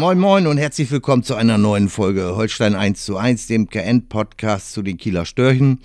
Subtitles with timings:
[0.00, 4.72] Moin Moin und herzlich willkommen zu einer neuen Folge Holstein 1 zu 1, dem KN-Podcast
[4.72, 5.80] zu den Kieler Störchen.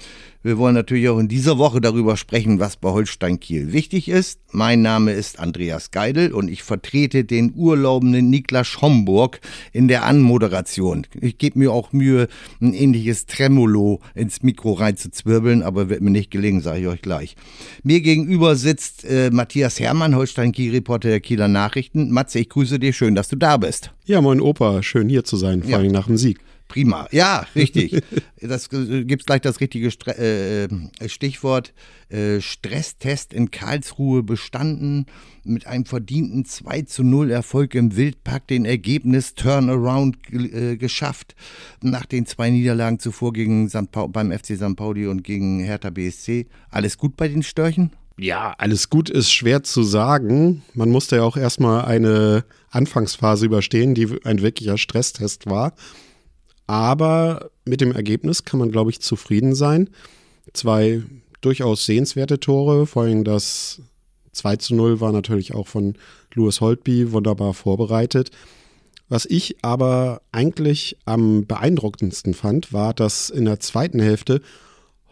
[0.45, 4.41] Wir wollen natürlich auch in dieser Woche darüber sprechen, was bei Holstein Kiel wichtig ist.
[4.51, 9.41] Mein Name ist Andreas Geidel und ich vertrete den urlaubenden Niklas Homburg
[9.73, 11.07] in der Anmoderation.
[11.19, 12.27] Ich gebe mir auch Mühe,
[12.61, 17.35] ein ähnliches Tremolo ins Mikro reinzuzwirbeln, aber wird mir nicht gelingen, sage ich euch gleich.
[17.81, 22.11] Mir gegenüber sitzt äh, Matthias Hermann, Holstein Kiel-Reporter der Kieler Nachrichten.
[22.11, 23.89] Matze, ich grüße dich, schön, dass du da bist.
[24.05, 25.77] Ja, moin Opa, schön hier zu sein, vor ja.
[25.77, 26.39] allem nach dem Sieg.
[26.67, 27.07] Prima.
[27.11, 28.01] Ja, richtig.
[28.41, 31.73] das äh, gibt gleich das richtige Stre äh, Stichwort.
[32.09, 35.05] Äh, Stresstest in Karlsruhe bestanden.
[35.43, 41.35] Mit einem verdienten 2 zu 0 Erfolg im Wildpark den Ergebnis Turnaround äh, geschafft.
[41.81, 43.91] Nach den zwei Niederlagen zuvor gegen St.
[44.09, 44.75] beim FC St.
[44.75, 46.47] Pauli und gegen Hertha BSC.
[46.71, 47.91] Alles gut bei den Störchen?
[48.17, 50.63] Ja, alles gut ist schwer zu sagen.
[50.73, 55.73] Man musste ja auch erstmal eine Anfangsphase überstehen, die ein wirklicher Stresstest war.
[56.67, 59.89] Aber mit dem Ergebnis kann man, glaube ich, zufrieden sein.
[60.53, 61.03] Zwei
[61.41, 63.81] durchaus sehenswerte Tore, vor allem das
[64.31, 65.95] 2 zu 0 war natürlich auch von
[66.33, 68.31] Louis Holtby wunderbar vorbereitet.
[69.07, 74.41] Was ich aber eigentlich am beeindruckendsten fand, war, dass in der zweiten Hälfte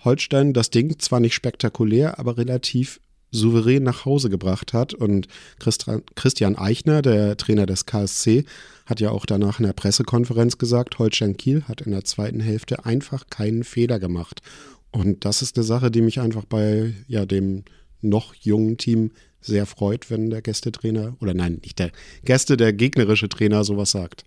[0.03, 2.99] Holstein das Ding zwar nicht spektakulär, aber relativ
[3.33, 4.93] souverän nach Hause gebracht hat.
[4.93, 5.27] Und
[5.59, 8.45] Christian Eichner, der Trainer des KSC,
[8.85, 12.85] hat ja auch danach in der Pressekonferenz gesagt, Holstein Kiel hat in der zweiten Hälfte
[12.85, 14.41] einfach keinen Fehler gemacht.
[14.91, 17.63] Und das ist eine Sache, die mich einfach bei ja, dem
[18.01, 19.11] noch jungen Team
[19.41, 21.91] sehr freut, wenn der Gästetrainer, oder nein, nicht der
[22.23, 24.23] Gäste, der gegnerische Trainer sowas sagt.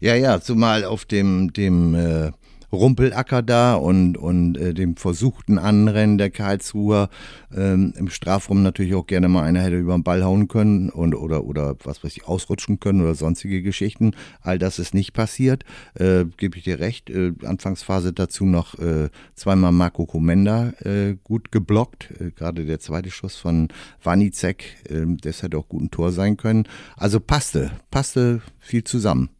[0.00, 2.32] Ja, ja, zumal auf dem, dem äh,
[2.72, 7.08] Rumpelacker da und, und äh, dem versuchten Anrennen der Karlsruher
[7.54, 11.14] ähm, im Strafraum natürlich auch gerne mal einer hätte über den Ball hauen können und,
[11.14, 14.12] oder, oder was weiß ich, ausrutschen können oder sonstige Geschichten.
[14.40, 15.64] All das ist nicht passiert,
[15.94, 17.10] äh, gebe ich dir recht.
[17.10, 23.10] Äh, Anfangsphase dazu noch äh, zweimal Marco Komenda äh, gut geblockt, äh, gerade der zweite
[23.10, 23.68] Schuss von
[24.02, 26.64] Wanicek, äh, das hätte auch gut ein Tor sein können.
[26.96, 29.30] Also passte, passte viel zusammen.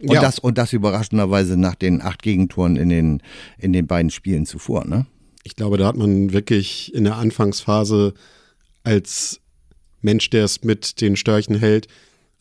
[0.00, 0.20] Und, ja.
[0.20, 3.22] das, und das überraschenderweise nach den acht Gegentoren in den,
[3.58, 5.06] in den beiden Spielen zuvor, ne?
[5.44, 8.14] Ich glaube, da hat man wirklich in der Anfangsphase
[8.82, 9.40] als
[10.00, 11.86] Mensch, der es mit den Störchen hält,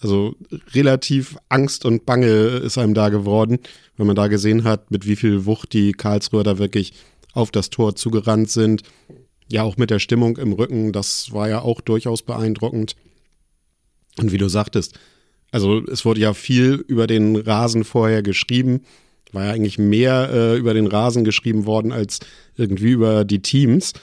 [0.03, 0.35] also
[0.73, 3.59] relativ Angst und Bange ist einem da geworden,
[3.95, 6.93] wenn man da gesehen hat, mit wie viel Wucht die Karlsruher da wirklich
[7.31, 8.83] auf das Tor zugerannt sind.
[9.49, 12.95] Ja, auch mit der Stimmung im Rücken, das war ja auch durchaus beeindruckend.
[14.19, 14.99] Und wie du sagtest,
[15.53, 18.81] also es wurde ja viel über den Rasen vorher geschrieben.
[19.33, 22.19] War ja eigentlich mehr äh, über den Rasen geschrieben worden als
[22.57, 23.93] irgendwie über die Teams.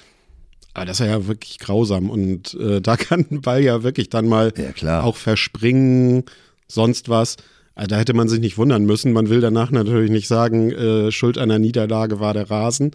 [0.74, 2.08] Aber das ist ja wirklich grausam.
[2.08, 6.22] Und äh, da kann ein Ball ja wirklich dann mal ja, auch verspringen,
[6.68, 7.36] sonst was.
[7.74, 9.12] Also da hätte man sich nicht wundern müssen.
[9.12, 12.92] Man will danach natürlich nicht sagen, äh, Schuld einer Niederlage war der Rasen.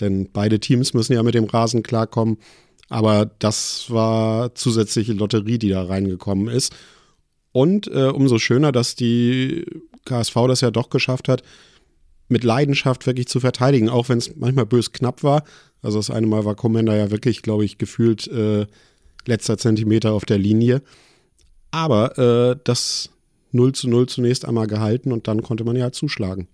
[0.00, 2.38] Denn beide Teams müssen ja mit dem Rasen klarkommen.
[2.88, 6.72] Aber das war zusätzliche Lotterie, die da reingekommen ist.
[7.52, 9.66] Und äh, umso schöner, dass die
[10.04, 11.42] KSV das ja doch geschafft hat,
[12.28, 15.44] mit Leidenschaft wirklich zu verteidigen, auch wenn es manchmal bös knapp war.
[15.82, 18.66] Also das eine Mal war Commander ja wirklich, glaube ich, gefühlt äh,
[19.26, 20.82] letzter Zentimeter auf der Linie.
[21.70, 23.10] Aber äh, das
[23.52, 26.48] 0 zu 0 zunächst einmal gehalten und dann konnte man ja zuschlagen.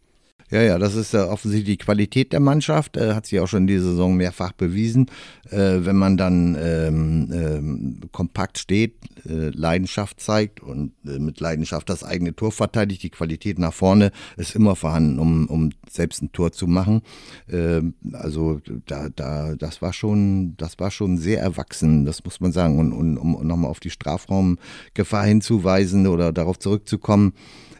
[0.50, 3.62] Ja, ja, das ist ja offensichtlich die Qualität der Mannschaft, äh, hat sich auch schon
[3.62, 5.10] in dieser Saison mehrfach bewiesen.
[5.50, 8.94] Äh, wenn man dann ähm, ähm, kompakt steht,
[9.28, 14.10] äh, Leidenschaft zeigt und äh, mit Leidenschaft das eigene Tor verteidigt, die Qualität nach vorne
[14.38, 17.02] ist immer vorhanden, um, um selbst ein Tor zu machen.
[17.50, 22.52] Ähm, also da, da, das war schon, das war schon sehr erwachsen, das muss man
[22.52, 22.78] sagen.
[22.78, 27.34] Und, und um nochmal auf die Strafraumgefahr hinzuweisen oder darauf zurückzukommen,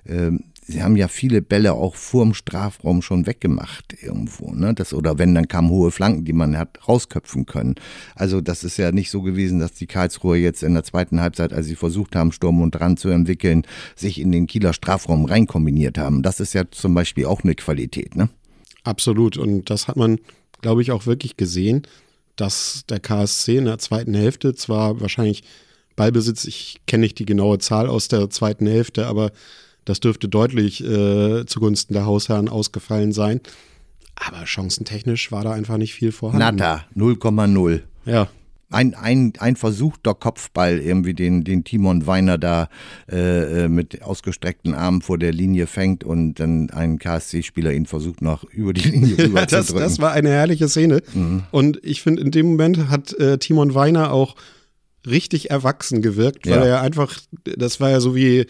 [0.06, 4.74] ähm, sie haben ja viele Bälle auch vorm Strafraum schon weggemacht irgendwo, ne?
[4.74, 7.74] Das, oder wenn, dann kamen hohe Flanken, die man hat rausköpfen können.
[8.14, 11.54] Also das ist ja nicht so gewesen, dass die Karlsruher jetzt in der zweiten Halbzeit,
[11.54, 13.62] als sie versucht haben, Sturm und Rand zu entwickeln,
[13.96, 16.22] sich in den Kieler Strafraum reinkombiniert haben.
[16.22, 18.28] Das ist ja zum Beispiel auch eine Qualität, ne?
[18.84, 19.38] Absolut.
[19.38, 20.18] Und das hat man,
[20.60, 21.82] glaube ich, auch wirklich gesehen,
[22.36, 25.42] dass der KSC in der zweiten Hälfte zwar wahrscheinlich
[25.96, 29.32] Ballbesitz, ich kenne nicht die genaue Zahl aus der zweiten Hälfte, aber
[29.88, 33.40] das dürfte deutlich äh, zugunsten der Hausherren ausgefallen sein.
[34.16, 36.56] Aber chancentechnisch war da einfach nicht viel vorhanden.
[36.58, 37.80] Nada, 0,0.
[38.04, 38.28] Ja.
[38.70, 42.68] Ein, ein, ein versuchter Kopfball, irgendwie den, den Timon Weiner da
[43.10, 48.20] äh, äh mit ausgestreckten Armen vor der Linie fängt und dann ein KSC-Spieler ihn versucht
[48.20, 49.88] noch über die Linie rüber das, zu drücken.
[49.88, 51.00] Das war eine herrliche Szene.
[51.14, 51.44] Mhm.
[51.50, 54.34] Und ich finde, in dem Moment hat äh, Timon Weiner auch
[55.06, 56.66] richtig erwachsen gewirkt, weil ja.
[56.66, 58.46] er einfach, das war ja so wie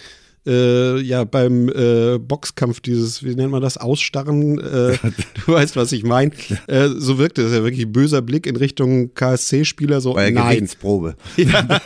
[0.49, 4.99] äh, ja beim äh, Boxkampf dieses, wie nennt man das, Ausstarren, äh,
[5.47, 6.33] du weißt, was ich meine.
[6.67, 10.57] Äh, so wirkte es ja wirklich böser Blick in Richtung KSC-Spieler, so Bei nein.
[10.57, 11.17] Gewichtsprobe.
[11.37, 11.81] Ja.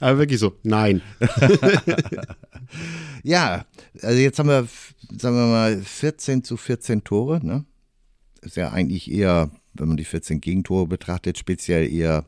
[0.00, 1.02] Aber wirklich so, nein.
[3.22, 3.64] ja,
[4.02, 4.66] also jetzt haben wir,
[5.18, 7.64] sagen wir mal, 14 zu 14 Tore, ne?
[8.42, 12.24] Ist ja eigentlich eher, wenn man die 14 Gegentore betrachtet, speziell eher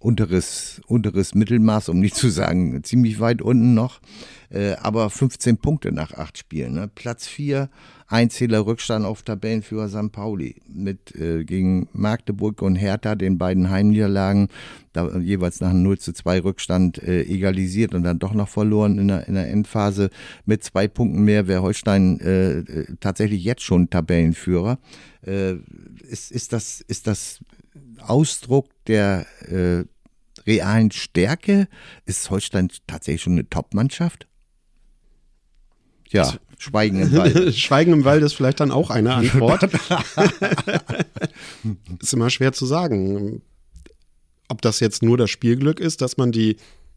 [0.00, 4.00] unteres, unteres Mittelmaß, um nicht zu sagen ziemlich weit unten noch.
[4.48, 6.72] Äh, aber 15 Punkte nach acht Spielen.
[6.72, 6.90] Ne?
[6.92, 7.68] Platz 4,
[8.08, 10.10] ein Zähler Rückstand auf Tabellenführer St.
[10.10, 10.56] Pauli.
[10.66, 14.48] Mit äh, gegen Magdeburg und Hertha, den beiden Heimniederlagen,
[14.92, 18.98] da jeweils nach einem 0 zu 2 Rückstand äh, egalisiert und dann doch noch verloren
[18.98, 20.10] in der, in der Endphase.
[20.46, 24.80] Mit zwei Punkten mehr wäre Holstein äh, äh, tatsächlich jetzt schon Tabellenführer.
[25.24, 25.56] Äh,
[26.08, 27.38] ist, ist, das, ist das
[28.00, 29.84] Ausdruck der äh,
[30.46, 31.68] realen Stärke?
[32.06, 34.26] Ist Holstein tatsächlich schon eine Top-Mannschaft?
[36.08, 37.54] Ja, Schweigen im Wald.
[37.56, 39.62] Schweigen im Wald ist vielleicht dann auch eine Antwort.
[42.00, 43.40] ist immer schwer zu sagen.
[44.48, 46.56] Ob das jetzt nur das Spielglück ist, dass man die,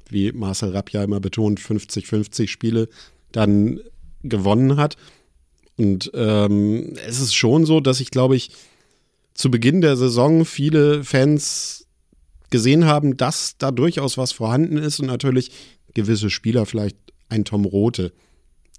[0.09, 2.89] wie Marcel Rapp ja immer betont, 50-50 Spiele
[3.31, 3.79] dann
[4.21, 4.97] gewonnen hat.
[5.77, 8.51] Und ähm, es ist schon so, dass ich glaube ich,
[9.33, 11.87] zu Beginn der Saison viele Fans
[12.49, 15.51] gesehen haben, dass da durchaus was vorhanden ist und natürlich
[15.93, 16.97] gewisse Spieler, vielleicht
[17.29, 18.13] ein Tom Rote,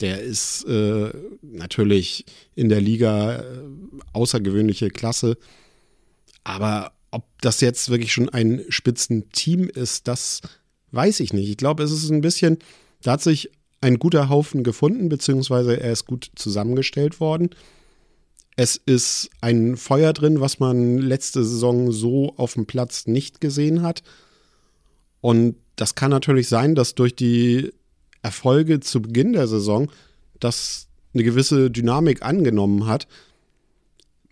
[0.00, 1.10] der ist äh,
[1.42, 2.24] natürlich
[2.54, 3.42] in der Liga äh,
[4.12, 5.36] außergewöhnliche Klasse.
[6.42, 10.40] Aber ob das jetzt wirklich schon ein Spitzenteam ist, das
[10.90, 11.48] weiß ich nicht.
[11.48, 12.58] Ich glaube, es ist ein bisschen,
[13.02, 17.50] da hat sich ein guter Haufen gefunden, beziehungsweise er ist gut zusammengestellt worden.
[18.56, 23.82] Es ist ein Feuer drin, was man letzte Saison so auf dem Platz nicht gesehen
[23.82, 24.02] hat.
[25.20, 27.72] Und das kann natürlich sein, dass durch die
[28.22, 29.90] Erfolge zu Beginn der Saison
[30.38, 33.08] das eine gewisse Dynamik angenommen hat.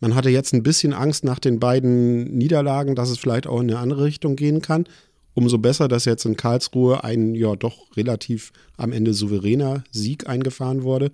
[0.00, 3.70] Man hatte jetzt ein bisschen Angst nach den beiden Niederlagen, dass es vielleicht auch in
[3.70, 4.86] eine andere Richtung gehen kann.
[5.34, 10.82] Umso besser, dass jetzt in Karlsruhe ein ja doch relativ am Ende souveräner Sieg eingefahren
[10.82, 11.10] wurde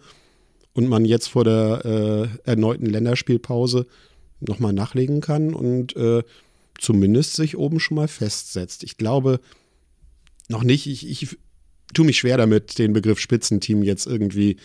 [0.79, 3.89] und man jetzt vor der äh, erneuten Länderspielpause
[4.39, 6.23] nochmal nachlegen kann und äh,
[6.79, 8.85] zumindest sich oben schon mal festsetzt.
[8.85, 9.41] Ich glaube
[10.49, 11.37] noch nicht, ich, ich
[11.95, 14.59] tue mich schwer damit, den Begriff Spitzenteam jetzt irgendwie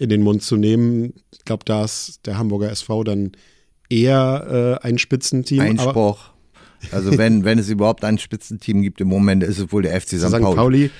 [0.00, 1.14] in den Mund zu nehmen.
[1.30, 3.30] Ich glaube, da ist der Hamburger SV dann
[3.88, 5.60] eher äh, ein Spitzenteam.
[5.60, 6.30] Einspruch.
[6.92, 10.18] Also wenn, wenn es überhaupt ein Spitzenteam gibt im Moment, ist es wohl der FC
[10.18, 10.30] St.
[10.40, 10.90] Pauli.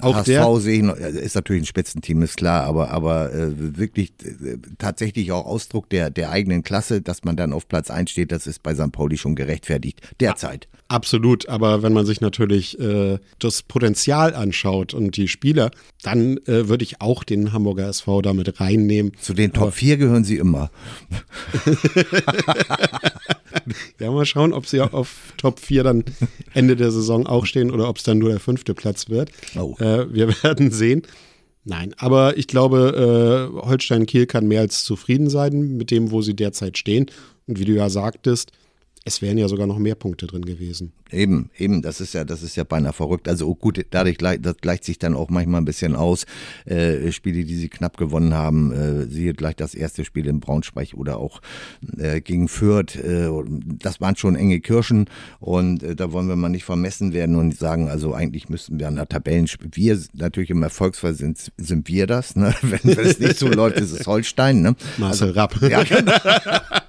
[0.00, 4.12] Auch HSV der sehe ich, ist natürlich ein Spitzenteam, ist klar, aber, aber äh, wirklich
[4.22, 8.32] äh, tatsächlich auch Ausdruck der, der eigenen Klasse, dass man dann auf Platz 1 steht,
[8.32, 8.92] das ist bei St.
[8.92, 10.68] Pauli schon gerechtfertigt, derzeit.
[10.88, 15.70] Absolut, aber wenn man sich natürlich äh, das Potenzial anschaut und die Spieler,
[16.02, 19.12] dann äh, würde ich auch den Hamburger SV damit reinnehmen.
[19.18, 20.70] Zu den Top aber 4 gehören sie immer.
[24.00, 26.04] ja, mal schauen, ob sie auf Top 4 dann
[26.54, 29.30] Ende der Saison auch stehen oder ob es dann nur der fünfte Platz wird.
[29.56, 29.76] Oh.
[29.78, 31.02] Äh, wir werden sehen.
[31.64, 36.20] Nein, aber ich glaube, äh, Holstein Kiel kann mehr als zufrieden sein mit dem, wo
[36.20, 37.06] sie derzeit stehen.
[37.46, 38.52] Und wie du ja sagtest,
[39.04, 40.92] es wären ja sogar noch mehr Punkte drin gewesen.
[41.10, 43.28] Eben, eben, das ist ja, das ist ja beinahe verrückt.
[43.28, 46.24] Also oh gut, dadurch das gleicht sich dann auch manchmal ein bisschen aus.
[46.64, 50.94] Äh, Spiele, die sie knapp gewonnen haben, äh, siehe gleich das erste Spiel in Braunschweig
[50.94, 51.42] oder auch
[51.98, 52.96] äh, gegen Fürth.
[52.96, 53.28] Äh,
[53.78, 55.06] das waren schon enge Kirschen
[55.40, 58.88] und äh, da wollen wir mal nicht vermessen werden und sagen, also eigentlich müssten wir
[58.88, 62.36] an der Tabellen, wir natürlich im Erfolgsfall sind, sind wir das.
[62.36, 62.54] Ne?
[62.62, 64.62] Wenn, wenn es nicht so läuft, ist es Holstein.
[64.62, 64.76] Ne?
[64.96, 65.60] Marcel also, Rapp.
[65.62, 66.12] Ja, genau.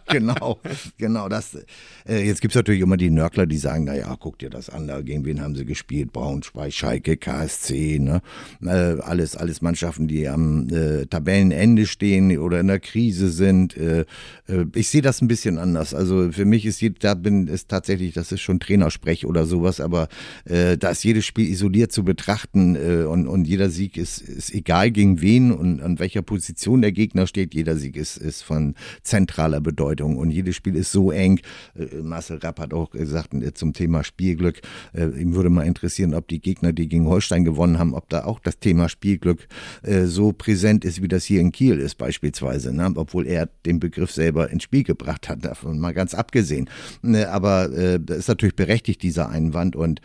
[0.07, 0.59] genau,
[0.97, 1.57] genau das.
[2.07, 4.87] Äh, jetzt gibt es natürlich immer die Nörgler, die sagen, naja, guck dir das an,
[4.87, 6.11] da gegen wen haben sie gespielt?
[6.11, 8.21] Braunschweig, Schalke, KSC, ne?
[8.61, 13.77] Äh, alles, alles Mannschaften, die am äh, Tabellenende stehen oder in der Krise sind.
[13.77, 14.05] Äh,
[14.75, 15.93] ich sehe das ein bisschen anders.
[15.93, 20.09] Also für mich ist da bin ist tatsächlich, das ist schon Trainersprech oder sowas, aber
[20.45, 25.21] da ist jedes Spiel isoliert zu betrachten und, und jeder Sieg ist, ist egal gegen
[25.21, 27.53] wen und an welcher Position der Gegner steht.
[27.53, 30.17] Jeder Sieg ist, ist von zentraler Bedeutung.
[30.17, 31.39] Und jedes Spiel ist so eng.
[31.93, 34.61] Äh, Marcel Rapp hat auch gesagt äh, zum Thema Spielglück,
[34.93, 38.25] äh, ihm würde mal interessieren, ob die Gegner, die gegen Holstein gewonnen haben, ob da
[38.25, 39.47] auch das Thema Spielglück
[40.05, 42.91] so präsent ist, wie das hier in Kiel ist beispielsweise, ne?
[42.95, 46.69] obwohl er den Begriff selber ins Spiel gebracht hat, davon mal ganz abgesehen.
[47.01, 50.01] Ne, aber das ist natürlich berechtigt, dieser Einwand und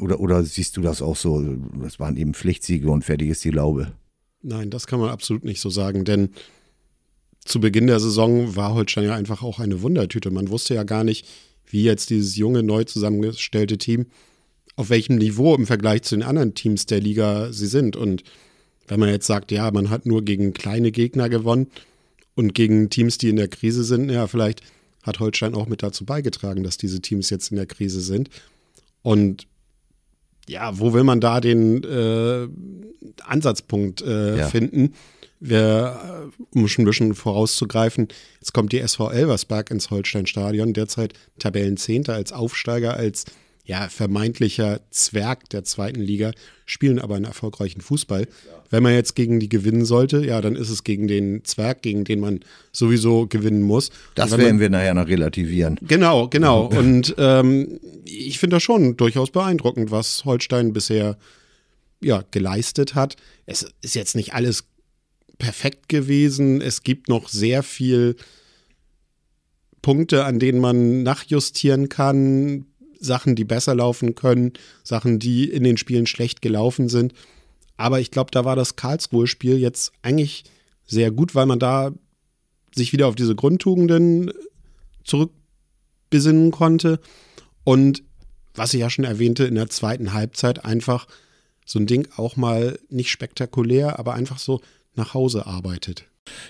[0.00, 1.42] oder, oder siehst du das auch so,
[1.82, 3.92] das waren eben Pflichtsiege und fertig ist die Laube?
[4.42, 6.30] Nein, das kann man absolut nicht so sagen, denn
[7.44, 10.30] zu Beginn der Saison war Holstein ja einfach auch eine Wundertüte.
[10.30, 11.26] Man wusste ja gar nicht,
[11.66, 14.06] wie jetzt dieses junge, neu zusammengestellte Team,
[14.76, 17.96] auf welchem Niveau im Vergleich zu den anderen Teams der Liga sie sind.
[17.96, 18.22] Und
[18.86, 21.68] wenn man jetzt sagt, ja, man hat nur gegen kleine Gegner gewonnen
[22.34, 24.62] und gegen Teams, die in der Krise sind, ja, vielleicht
[25.02, 28.30] hat Holstein auch mit dazu beigetragen, dass diese Teams jetzt in der Krise sind.
[29.02, 29.46] Und
[30.48, 32.48] ja, wo will man da den äh,
[33.22, 34.46] Ansatzpunkt äh, ja.
[34.46, 34.94] finden?
[35.40, 38.08] Wir, äh, um schon ein bisschen vorauszugreifen,
[38.40, 43.24] jetzt kommt die SV Elversberg ins Holsteinstadion, derzeit Tabellenzehnter als Aufsteiger, als
[43.68, 46.32] ja, vermeintlicher Zwerg der zweiten Liga,
[46.64, 48.26] spielen aber einen erfolgreichen Fußball.
[48.70, 52.04] Wenn man jetzt gegen die gewinnen sollte, ja, dann ist es gegen den Zwerg, gegen
[52.04, 52.40] den man
[52.72, 53.90] sowieso gewinnen muss.
[54.14, 55.78] Das werden man, wir nachher noch relativieren.
[55.82, 56.64] Genau, genau.
[56.66, 61.18] Und ähm, ich finde das schon durchaus beeindruckend, was Holstein bisher
[62.00, 63.16] ja, geleistet hat.
[63.44, 64.64] Es ist jetzt nicht alles
[65.36, 66.62] perfekt gewesen.
[66.62, 68.16] Es gibt noch sehr viel
[69.82, 72.64] Punkte, an denen man nachjustieren kann.
[72.98, 74.52] Sachen, die besser laufen können,
[74.82, 77.12] Sachen, die in den Spielen schlecht gelaufen sind.
[77.76, 80.44] Aber ich glaube, da war das Karlsruhe-Spiel jetzt eigentlich
[80.86, 81.92] sehr gut, weil man da
[82.74, 84.32] sich wieder auf diese Grundtugenden
[85.04, 87.00] zurückbesinnen konnte.
[87.64, 88.02] Und
[88.54, 91.06] was ich ja schon erwähnte, in der zweiten Halbzeit einfach
[91.64, 94.60] so ein Ding auch mal nicht spektakulär, aber einfach so
[94.94, 96.06] nach Hause arbeitet.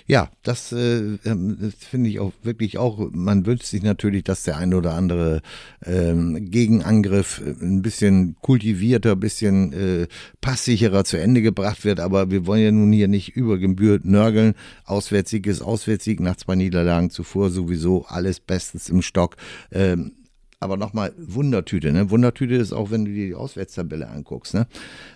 [0.07, 4.57] Ja, das, äh, ähm, finde ich auch wirklich auch, man wünscht sich natürlich, dass der
[4.57, 5.41] ein oder andere
[5.85, 10.07] ähm, Gegenangriff äh, ein bisschen kultivierter, ein bisschen äh,
[10.41, 14.55] passsicherer zu Ende gebracht wird, aber wir wollen ja nun hier nicht über Gebühr nörgeln.
[14.85, 19.35] Auswärtssieg ist Auswärtssieg nach zwei Niederlagen zuvor sowieso alles bestens im Stock.
[19.71, 20.13] Ähm,
[20.59, 22.09] aber nochmal Wundertüte, ne?
[22.09, 24.67] Wundertüte ist auch, wenn du dir die Auswärtstabelle anguckst, ne?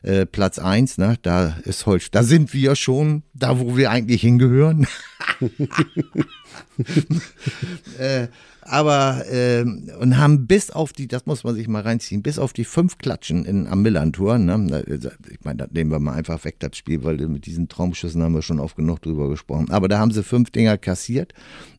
[0.02, 1.18] Äh, Platz 1, ne?
[1.22, 4.88] Da ist Holz, da sind wir schon, da wo wir eigentlich hingehören.
[8.00, 8.28] äh,
[8.62, 9.66] aber äh,
[10.00, 12.98] und haben bis auf die, das muss man sich mal reinziehen, bis auf die fünf
[12.98, 14.86] Klatschen in, am Millantor, ne?
[15.30, 18.34] ich meine, da nehmen wir mal einfach weg das Spiel, weil mit diesen Traumschüssen haben
[18.34, 19.70] wir schon oft genug drüber gesprochen.
[19.72, 21.34] Aber da haben sie fünf Dinger kassiert,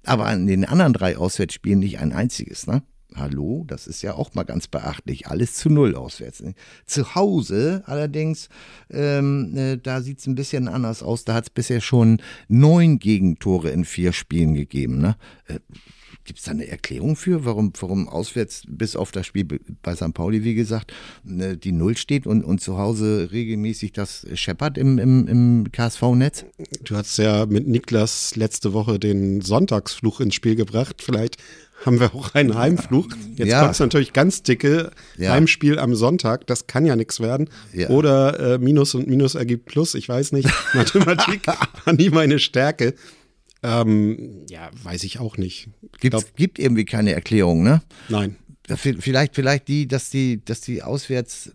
[0.05, 2.83] aber an den anderen drei Auswärtsspielen nicht ein einziges, ne?
[3.17, 5.29] Hallo, das ist ja auch mal ganz beachtlich.
[5.29, 6.43] Alles zu null auswärts.
[6.43, 6.55] Ne?
[6.85, 8.49] Zu Hause allerdings,
[8.91, 11.25] ähm, äh, da sieht es ein bisschen anders aus.
[11.25, 14.99] Da hat es bisher schon neun Gegentore in vier Spielen gegeben.
[14.99, 15.17] Ne?
[15.47, 15.61] Äh,
[16.25, 19.45] Gibt es da eine Erklärung für, warum, warum auswärts bis auf das Spiel
[19.83, 20.15] bei St.
[20.15, 24.99] Pauli, wie gesagt, ne, die Null steht und, und zu Hause regelmäßig das scheppert im,
[24.99, 26.47] im, im KSV-Netz?
[26.83, 31.03] Du hast ja mit Niklas letzte Woche den Sonntagsfluch ins Spiel gebracht.
[31.03, 31.37] Vielleicht
[31.85, 33.09] haben wir auch einen Heimfluch.
[33.37, 33.61] Jetzt ja.
[33.61, 35.33] kommt es natürlich ganz dicke ja.
[35.33, 36.47] Heimspiel am Sonntag.
[36.47, 37.51] Das kann ja nichts werden.
[37.73, 37.91] Ja.
[37.91, 39.95] Oder äh, Minus und Minus ergibt Plus.
[39.95, 40.49] Ich weiß nicht.
[40.75, 42.95] Mathematik war nie meine Stärke.
[43.65, 45.69] Ähm, ja, weiß ich auch nicht.
[45.99, 47.83] Gibt, gibt irgendwie keine Erklärung, ne?
[48.09, 48.37] Nein.
[48.67, 51.53] Vielleicht, vielleicht die, dass die, dass die auswärts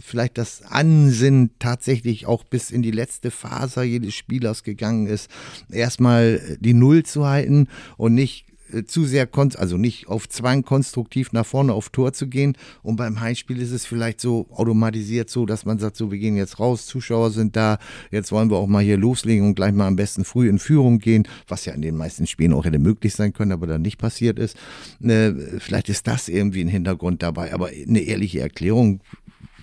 [0.00, 5.30] vielleicht das Ansinnen tatsächlich auch bis in die letzte Phase jedes Spielers gegangen ist,
[5.70, 8.46] erstmal die Null zu halten und nicht
[8.86, 12.56] zu sehr, also nicht auf Zwang konstruktiv nach vorne auf Tor zu gehen.
[12.82, 16.36] Und beim Heimspiel ist es vielleicht so automatisiert so, dass man sagt, so, wir gehen
[16.36, 17.78] jetzt raus, Zuschauer sind da,
[18.10, 20.98] jetzt wollen wir auch mal hier loslegen und gleich mal am besten früh in Führung
[20.98, 23.98] gehen, was ja in den meisten Spielen auch hätte möglich sein können, aber dann nicht
[23.98, 24.56] passiert ist.
[25.02, 29.00] Äh, vielleicht ist das irgendwie ein Hintergrund dabei, aber eine ehrliche Erklärung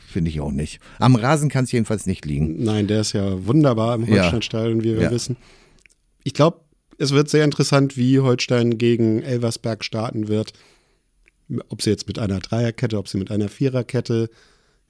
[0.08, 0.80] finde ich auch nicht.
[1.00, 2.64] Am Rasen kann es jedenfalls nicht liegen.
[2.64, 4.84] Nein, der ist ja wunderbar im Holsteinstadion, ja.
[4.84, 5.12] wie wir ja.
[5.12, 5.38] wissen.
[6.24, 6.63] Ich glaube,
[7.04, 10.54] es wird sehr interessant, wie Holstein gegen Elversberg starten wird.
[11.70, 14.30] Ob sie jetzt mit einer Dreierkette, ob sie mit einer Viererkette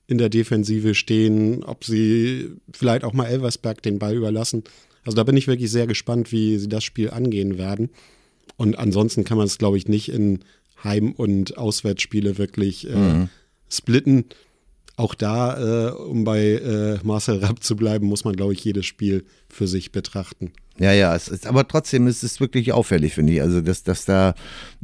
[0.07, 4.63] in der Defensive stehen, ob sie vielleicht auch mal Elversberg den Ball überlassen.
[5.05, 7.89] Also da bin ich wirklich sehr gespannt, wie sie das Spiel angehen werden.
[8.55, 10.39] Und ansonsten kann man es, glaube ich, nicht in
[10.83, 13.29] Heim- und Auswärtsspiele wirklich äh, mhm.
[13.69, 14.25] splitten.
[14.95, 18.85] Auch da, äh, um bei äh, Marcel Rapp zu bleiben, muss man, glaube ich, jedes
[18.85, 20.51] Spiel für sich betrachten.
[20.79, 23.41] Ja, ja, es ist, aber trotzdem ist es wirklich auffällig, finde ich.
[23.43, 24.33] Also, dass, dass da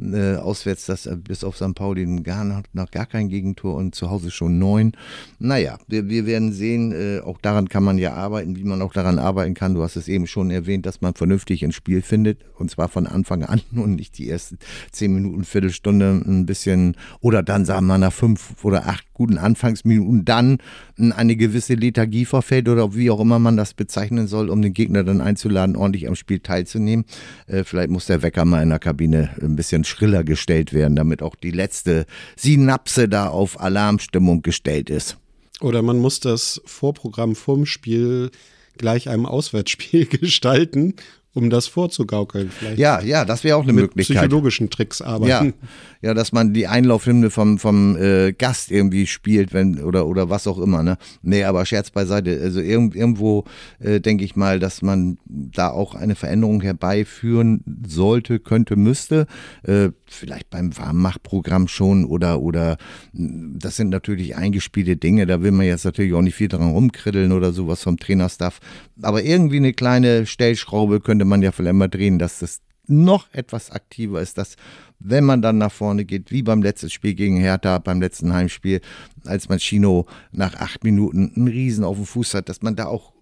[0.00, 1.74] äh, auswärts, dass äh, bis auf St.
[1.74, 4.92] Pauli gar noch, noch gar kein Gegentor und zu Hause schon neun.
[5.40, 8.92] Naja, wir, wir werden sehen, äh, auch daran kann man ja arbeiten, wie man auch
[8.92, 9.74] daran arbeiten kann.
[9.74, 13.08] Du hast es eben schon erwähnt, dass man vernünftig ins Spiel findet und zwar von
[13.08, 14.58] Anfang an und nicht die ersten
[14.92, 20.24] zehn Minuten, Viertelstunde ein bisschen oder dann sagen wir nach fünf oder acht guten Anfangsminuten
[20.24, 20.58] dann
[20.96, 25.04] eine gewisse Lethargie verfällt oder wie auch immer man das bezeichnen soll, um den Gegner
[25.04, 27.04] dann einzuladen, ordentlich am Spiel teilzunehmen.
[27.46, 31.22] Äh, vielleicht muss der Wecker mal in der Kabine ein bisschen schriller gestellt werden, damit
[31.22, 35.16] auch die letzte Synapse da auf Alarmstimmung gestellt ist.
[35.60, 38.30] Oder man muss das Vorprogramm vorm Spiel
[38.78, 40.94] gleich einem Auswärtsspiel gestalten
[41.32, 42.50] um das vorzugaukeln.
[42.50, 44.16] Vielleicht ja, ja, das wäre auch eine mit Möglichkeit.
[44.16, 45.54] psychologischen Tricks arbeiten.
[45.62, 45.68] Ja,
[46.08, 50.46] ja, dass man die Einlaufhymne vom, vom äh, Gast irgendwie spielt, wenn oder oder was
[50.46, 50.82] auch immer.
[50.82, 52.40] Ne, nee, aber Scherz beiseite.
[52.42, 53.44] Also irg irgendwo
[53.78, 59.26] äh, denke ich mal, dass man da auch eine Veränderung herbeiführen sollte, könnte, müsste.
[59.62, 62.76] Äh, vielleicht beim Warmmachprogramm schon oder oder
[63.12, 65.26] das sind natürlich eingespielte Dinge.
[65.26, 68.58] Da will man jetzt natürlich auch nicht viel dran rumkriddeln oder sowas vom Trainerstaff.
[69.02, 73.28] Aber irgendwie eine kleine Stellschraube könnte könnte man ja vielleicht mal drehen, dass das noch
[73.34, 74.56] etwas aktiver ist, dass
[74.98, 78.80] wenn man dann nach vorne geht, wie beim letzten Spiel gegen Hertha, beim letzten Heimspiel,
[79.26, 82.86] als man Chino nach acht Minuten einen Riesen auf dem Fuß hat, dass man da
[82.86, 83.12] auch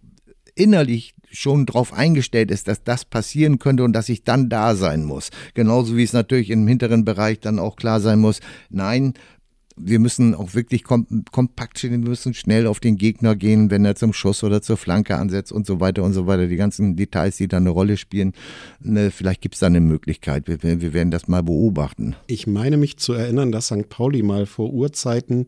[0.54, 5.02] innerlich schon darauf eingestellt ist, dass das passieren könnte und dass ich dann da sein
[5.04, 5.30] muss.
[5.54, 8.38] Genauso wie es natürlich im hinteren Bereich dann auch klar sein muss,
[8.70, 9.14] nein,
[9.80, 13.84] wir müssen auch wirklich kom kompakt stehen, wir müssen schnell auf den Gegner gehen, wenn
[13.84, 16.46] er zum Schuss oder zur Flanke ansetzt und so weiter und so weiter.
[16.46, 18.32] Die ganzen Details, die da eine Rolle spielen,
[18.80, 20.48] ne, vielleicht gibt es da eine Möglichkeit.
[20.48, 22.16] Wir, wir werden das mal beobachten.
[22.26, 23.88] Ich meine mich zu erinnern, dass St.
[23.88, 25.46] Pauli mal vor Urzeiten,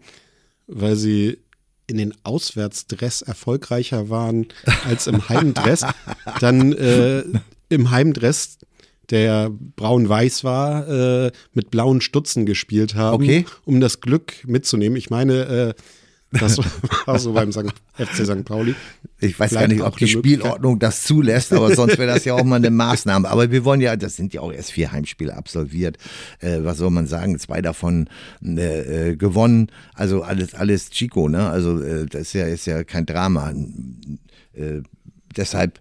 [0.66, 1.38] weil sie
[1.86, 4.46] in den Auswärtsdress erfolgreicher waren
[4.84, 5.84] als im Heimdress,
[6.40, 7.24] dann äh,
[7.68, 8.58] im Heimdress
[9.10, 13.44] der braun-weiß war, äh, mit blauen Stutzen gespielt haben, okay.
[13.64, 14.96] um das Glück mitzunehmen.
[14.96, 15.74] Ich meine, äh,
[16.32, 16.58] das
[17.06, 17.74] war so beim St.
[17.94, 18.44] FC St.
[18.44, 18.74] Pauli.
[19.18, 22.34] Ich weiß Vielleicht gar nicht, ob die Spielordnung das zulässt, aber sonst wäre das ja
[22.34, 23.28] auch mal eine Maßnahme.
[23.28, 25.98] Aber wir wollen ja, das sind ja auch erst vier Heimspiele absolviert.
[26.38, 27.38] Äh, was soll man sagen?
[27.38, 28.08] Zwei davon
[28.44, 29.70] äh, äh gewonnen.
[29.94, 31.48] Also alles, alles Chico, ne?
[31.50, 33.52] Also äh, das ist ja, ist ja kein Drama.
[34.52, 34.82] Äh,
[35.36, 35.80] deshalb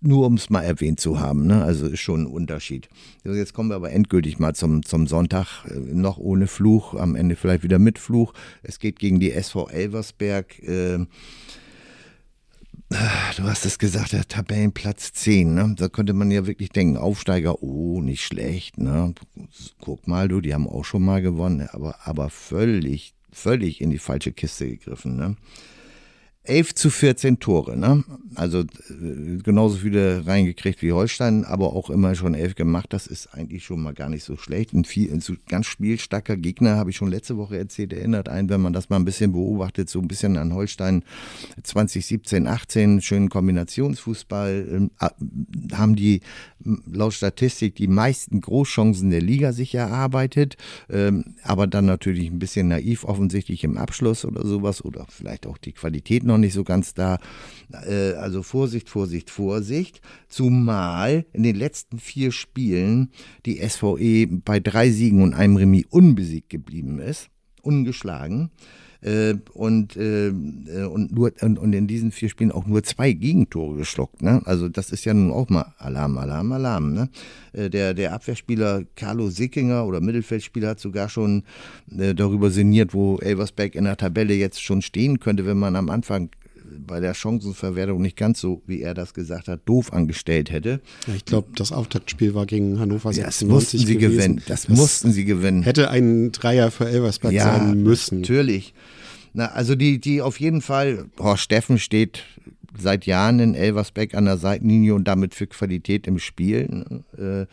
[0.00, 1.62] nur um es mal erwähnt zu haben, ne?
[1.62, 2.88] also ist schon ein Unterschied.
[3.24, 7.14] Also jetzt kommen wir aber endgültig mal zum, zum Sonntag, äh, noch ohne Fluch, am
[7.14, 8.32] Ende vielleicht wieder mit Fluch.
[8.62, 10.58] Es geht gegen die SV Elversberg.
[10.62, 11.06] Äh,
[12.88, 15.74] du hast es gesagt, der Tabellenplatz 10, ne?
[15.76, 19.12] Da könnte man ja wirklich denken, Aufsteiger, oh, nicht schlecht, ne?
[19.80, 23.98] Guck mal, du, die haben auch schon mal gewonnen, aber, aber völlig, völlig in die
[23.98, 25.36] falsche Kiste gegriffen, ne?
[26.48, 28.04] 11 zu 14 Tore, ne?
[28.34, 32.92] Also äh, genauso viele reingekriegt wie Holstein, aber auch immer schon elf gemacht.
[32.92, 34.74] Das ist eigentlich schon mal gar nicht so schlecht.
[34.74, 38.60] Ein, viel, ein ganz spielstarker Gegner, habe ich schon letzte Woche erzählt, erinnert einen, wenn
[38.60, 41.02] man das mal ein bisschen beobachtet, so ein bisschen an Holstein
[41.62, 44.90] 2017, 18, schönen Kombinationsfußball, ähm,
[45.72, 46.20] haben die
[46.86, 50.56] laut Statistik die meisten Großchancen der Liga sich erarbeitet,
[50.90, 55.58] ähm, aber dann natürlich ein bisschen naiv offensichtlich im Abschluss oder sowas oder vielleicht auch
[55.58, 57.18] die Qualität noch nicht so ganz da.
[57.72, 60.00] Äh, also Vorsicht, Vorsicht, Vorsicht.
[60.28, 63.10] Zumal in den letzten vier Spielen
[63.44, 67.28] die SVE bei drei Siegen und einem Remis unbesiegt geblieben ist,
[67.62, 68.50] ungeschlagen.
[69.02, 73.76] Äh, und, äh, und, nur, und, und, in diesen vier Spielen auch nur zwei Gegentore
[73.76, 74.22] geschluckt.
[74.22, 74.42] Ne?
[74.44, 76.92] Also das ist ja nun auch mal Alarm, Alarm, Alarm.
[76.92, 77.08] Ne?
[77.52, 81.44] Äh, der, der Abwehrspieler Carlo Sickinger oder Mittelfeldspieler hat sogar schon
[81.96, 85.90] äh, darüber sinniert, wo Elversberg in der Tabelle jetzt schon stehen könnte, wenn man am
[85.90, 86.30] Anfang
[86.76, 90.80] bei der Chancenverwertung nicht ganz so, wie er das gesagt hat, doof angestellt hätte.
[91.06, 94.16] Ja, ich glaube, das Auftaktspiel war gegen Hannover ja, 96 Das mussten sie gewesen.
[94.16, 94.42] gewinnen.
[94.46, 95.62] Das, das, mussten sie gewinnen.
[95.62, 98.20] Hätte ein Dreier für Elversberg ja, sein müssen.
[98.20, 98.74] natürlich.
[99.32, 102.24] Na, also die, die auf jeden Fall, Horst Steffen steht
[102.78, 106.84] seit Jahren in Elversbeck an der Seitenlinie und damit für Qualität im Spiel.
[107.18, 107.46] Äh,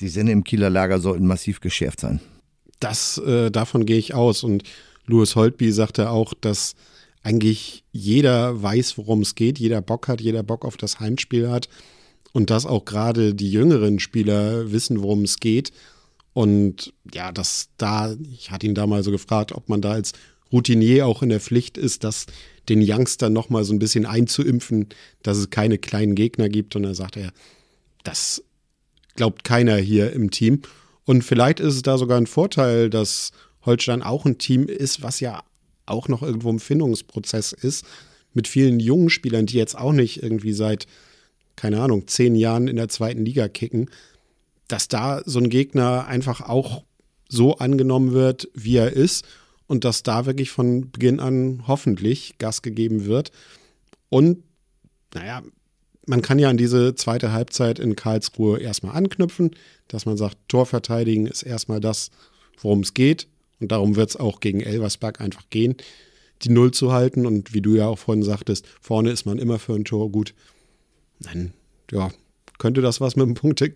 [0.00, 2.20] die Sinne im Kieler Lager sollten massiv geschärft sein.
[2.80, 4.42] Das, äh, davon gehe ich aus.
[4.42, 4.64] Und
[5.06, 6.74] Louis Holtby sagte auch, dass
[7.22, 11.68] eigentlich jeder weiß, worum es geht, jeder Bock hat, jeder Bock auf das Heimspiel hat
[12.32, 15.72] und dass auch gerade die jüngeren Spieler wissen, worum es geht.
[16.32, 20.12] Und ja, dass da, ich hatte ihn da mal so gefragt, ob man da als
[20.52, 22.26] Routinier auch in der Pflicht ist, das
[22.68, 24.88] den Youngstern nochmal so ein bisschen einzuimpfen,
[25.22, 26.76] dass es keine kleinen Gegner gibt.
[26.76, 27.32] Und da sagt er,
[28.04, 28.42] das
[29.16, 30.62] glaubt keiner hier im Team.
[31.04, 33.32] Und vielleicht ist es da sogar ein Vorteil, dass
[33.66, 35.42] Holstein auch ein Team ist, was ja
[35.90, 37.84] auch noch irgendwo im Findungsprozess ist,
[38.32, 40.86] mit vielen jungen Spielern, die jetzt auch nicht irgendwie seit
[41.60, 43.90] keine Ahnung, zehn Jahren in der zweiten Liga kicken,
[44.66, 46.84] dass da so ein Gegner einfach auch
[47.28, 49.26] so angenommen wird, wie er ist
[49.66, 53.30] und dass da wirklich von Beginn an hoffentlich Gas gegeben wird.
[54.08, 54.42] Und
[55.12, 55.42] naja,
[56.06, 59.50] man kann ja an diese zweite Halbzeit in Karlsruhe erstmal anknüpfen,
[59.86, 62.10] dass man sagt, Torverteidigen ist erstmal das,
[62.58, 63.28] worum es geht.
[63.60, 65.76] Und darum wird es auch gegen Elversberg einfach gehen,
[66.42, 67.26] die Null zu halten.
[67.26, 70.34] Und wie du ja auch vorhin sagtest, vorne ist man immer für ein Tor gut.
[71.20, 71.52] Dann,
[71.90, 72.10] ja,
[72.58, 73.70] könnte das was mit dem Punkte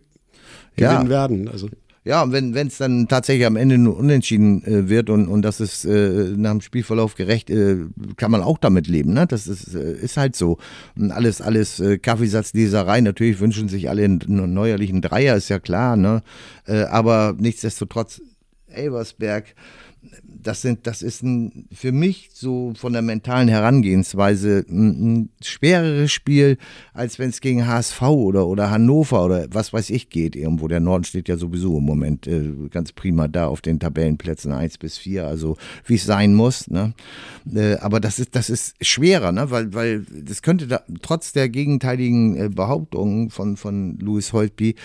[0.76, 1.08] gewinnen ja.
[1.08, 1.48] werden.
[1.48, 1.68] Also.
[2.06, 5.86] Ja, wenn es dann tatsächlich am Ende nur unentschieden äh, wird und, und das ist
[5.86, 7.78] äh, nach dem Spielverlauf gerecht, äh,
[8.18, 9.14] kann man auch damit leben.
[9.14, 9.26] Ne?
[9.26, 10.58] Das ist, äh, ist halt so.
[10.96, 13.00] Und alles, alles äh, Kaffeesatzleserei.
[13.00, 15.96] Natürlich wünschen sich alle einen, einen neuerlichen Dreier, ist ja klar.
[15.96, 16.22] Ne?
[16.66, 18.20] Äh, aber nichtsdestotrotz,
[18.76, 19.54] Elversberg
[20.26, 24.88] das sind, das ist ein, für mich so von der mentalen Herangehensweise ein,
[25.22, 26.58] ein schwereres Spiel,
[26.92, 30.68] als wenn es gegen HSV oder, oder Hannover oder was weiß ich geht irgendwo.
[30.68, 34.78] Der Norden steht ja sowieso im Moment äh, ganz prima da auf den Tabellenplätzen 1
[34.78, 35.56] bis 4, also
[35.86, 36.68] wie es sein muss.
[36.68, 36.92] Ne?
[37.52, 39.50] Äh, aber das ist, das ist schwerer, ne?
[39.50, 44.76] weil, weil das könnte da, trotz der gegenteiligen äh, Behauptungen von, von Louis Holtby,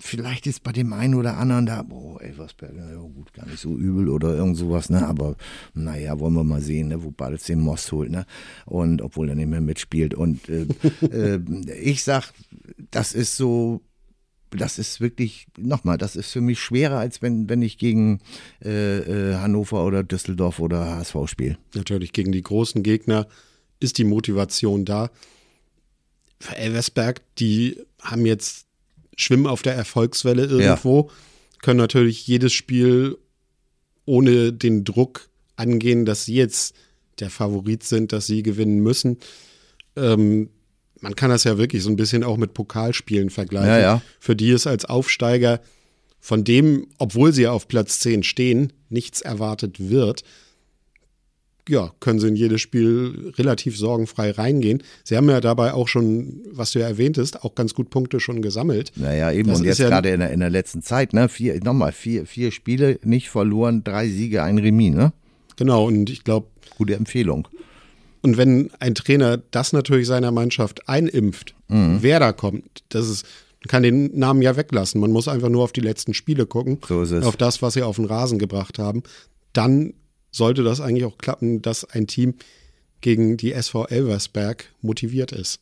[0.00, 3.76] vielleicht ist bei dem einen oder anderen da, boah, Elversberger, ja gut, gar nicht so
[3.76, 5.06] übel oder irgend sowas, ne?
[5.06, 5.36] Aber
[5.74, 8.24] naja, wollen wir mal sehen, ne, wo Badels den Most holt, ne?
[8.64, 10.14] Und obwohl er nicht mehr mitspielt.
[10.14, 10.66] Und äh,
[11.10, 11.40] äh,
[11.82, 12.32] ich sag,
[12.90, 13.80] das ist so,
[14.50, 18.20] das ist wirklich, nochmal, das ist für mich schwerer, als wenn, wenn ich gegen
[18.64, 21.58] äh, äh Hannover oder Düsseldorf oder HSV spiele.
[21.74, 23.26] Natürlich, gegen die großen Gegner
[23.80, 25.10] ist die Motivation da.
[26.40, 28.67] Für Elversberg, die haben jetzt
[29.18, 31.14] schwimmen auf der Erfolgswelle irgendwo, ja.
[31.60, 33.18] können natürlich jedes Spiel
[34.06, 36.74] ohne den Druck angehen, dass sie jetzt
[37.18, 39.18] der Favorit sind, dass sie gewinnen müssen.
[39.96, 40.50] Ähm,
[41.00, 43.68] man kann das ja wirklich so ein bisschen auch mit Pokalspielen vergleichen.
[43.68, 44.02] Ja, ja.
[44.20, 45.60] Für die es als Aufsteiger
[46.20, 50.22] von dem, obwohl sie auf Platz 10 stehen, nichts erwartet wird,
[51.68, 54.82] ja, können sie in jedes Spiel relativ sorgenfrei reingehen.
[55.04, 58.42] Sie haben ja dabei auch schon, was du ja erwähntest, auch ganz gut Punkte schon
[58.42, 58.92] gesammelt.
[58.96, 59.48] Naja, eben.
[59.48, 61.28] Das und jetzt ja gerade in der, in der letzten Zeit, ne?
[61.28, 65.12] Vier, nochmal, vier, vier Spiele nicht verloren, drei Siege, ein Remis, ne?
[65.56, 66.46] Genau, und ich glaube.
[66.76, 67.48] Gute Empfehlung.
[68.22, 71.98] Und wenn ein Trainer das natürlich seiner Mannschaft einimpft, mhm.
[72.00, 73.26] wer da kommt, das ist,
[73.60, 75.00] man kann den Namen ja weglassen.
[75.00, 77.24] Man muss einfach nur auf die letzten Spiele gucken, so ist es.
[77.24, 79.02] auf das, was sie auf den Rasen gebracht haben.
[79.52, 79.94] Dann
[80.30, 82.34] sollte das eigentlich auch klappen, dass ein Team
[83.00, 85.60] gegen die SV Elversberg motiviert ist.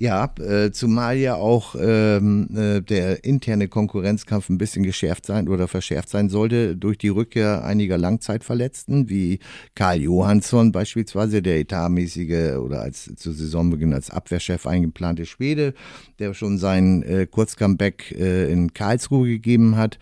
[0.00, 5.66] Ja, äh, zumal ja auch ähm, äh, der interne Konkurrenzkampf ein bisschen geschärft sein oder
[5.66, 9.40] verschärft sein sollte durch die Rückkehr einiger Langzeitverletzten, wie
[9.74, 15.74] Karl Johansson beispielsweise, der etatmäßige oder als zu Saisonbeginn als Abwehrchef eingeplante Schwede,
[16.20, 19.98] der schon sein äh, Kurzcomeback äh, in Karlsruhe gegeben hat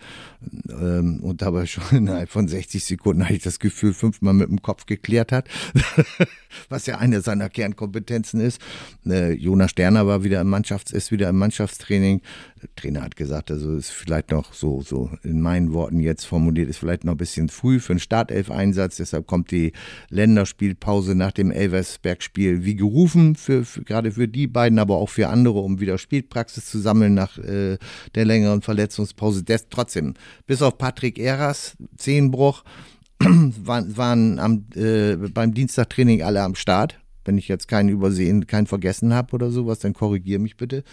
[0.69, 4.61] ähm, und dabei schon innerhalb von 60 Sekunden hatte ich das Gefühl, fünfmal mit dem
[4.61, 5.47] Kopf geklärt hat,
[6.69, 8.61] was ja eine seiner Kernkompetenzen ist.
[9.05, 12.19] Äh, Jonas Sterner war wieder im Mannschafts-, ist wieder im Mannschaftstraining.
[12.61, 16.67] Der Trainer hat gesagt, also ist vielleicht noch so, so in meinen Worten jetzt formuliert,
[16.67, 18.97] ist vielleicht noch ein bisschen früh für einen Startelf-Einsatz.
[18.97, 19.71] Deshalb kommt die
[20.09, 25.29] Länderspielpause nach dem Elversberg-Spiel wie gerufen, für, für, gerade für die beiden, aber auch für
[25.29, 27.77] andere, um wieder Spielpraxis zu sammeln nach äh,
[28.13, 29.43] der längeren Verletzungspause.
[29.43, 30.15] Des, trotzdem,
[30.47, 32.65] bis auf Patrick Eras, Zehenbruch,
[33.19, 38.67] waren, waren am, äh, beim Dienstagtraining alle am Start wenn ich jetzt keinen übersehen, keinen
[38.67, 40.83] vergessen habe oder sowas, dann korrigiere mich bitte.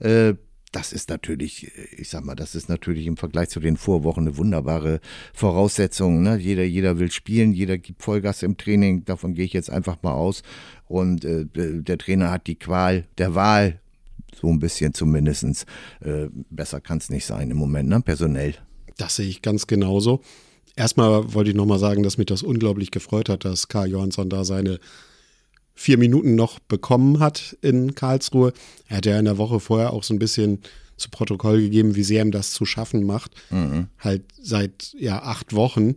[0.00, 0.34] Äh,
[0.72, 4.38] das ist natürlich, ich sag mal, das ist natürlich im Vergleich zu den Vorwochen eine
[4.38, 5.00] wunderbare
[5.34, 6.22] Voraussetzung.
[6.22, 6.38] Ne?
[6.38, 10.14] Jeder, jeder will spielen, jeder gibt Vollgas im Training, davon gehe ich jetzt einfach mal
[10.14, 10.42] aus.
[10.88, 13.80] Und äh, der Trainer hat die Qual der Wahl,
[14.34, 15.66] so ein bisschen zumindest.
[16.00, 18.00] Äh, besser kann es nicht sein im Moment, ne?
[18.00, 18.54] personell.
[18.96, 20.22] Das sehe ich ganz genauso.
[20.74, 24.44] Erstmal wollte ich nochmal sagen, dass mich das unglaublich gefreut hat, dass Karl Johansson da
[24.44, 24.80] seine
[25.74, 28.52] vier Minuten noch bekommen hat in Karlsruhe.
[28.88, 30.60] Er hat ja in der Woche vorher auch so ein bisschen
[30.96, 33.32] zu Protokoll gegeben, wie sehr ihm das zu schaffen macht.
[33.50, 33.88] Mhm.
[33.98, 35.96] Halt seit ja acht Wochen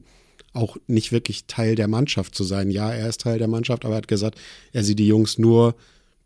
[0.53, 2.71] auch nicht wirklich Teil der Mannschaft zu sein.
[2.71, 4.39] Ja, er ist Teil der Mannschaft, aber er hat gesagt,
[4.71, 5.75] er sieht die Jungs nur